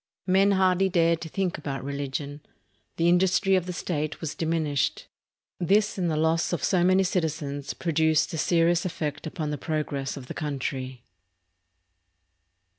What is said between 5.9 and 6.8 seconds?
and the loss of